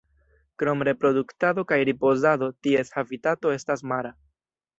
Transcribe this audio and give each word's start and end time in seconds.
Krom 0.61 0.79
reproduktado 0.87 1.63
kaj 1.73 1.77
ripozado, 1.89 2.49
ties 2.69 2.91
habitato 3.03 3.53
estas 3.59 3.87
mara. 3.95 4.13